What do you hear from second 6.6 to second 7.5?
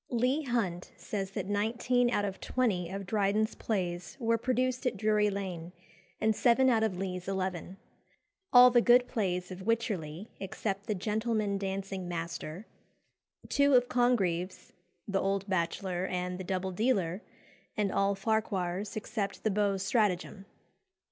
out of Lee's